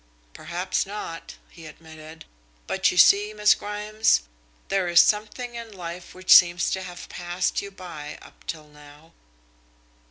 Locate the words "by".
7.69-8.17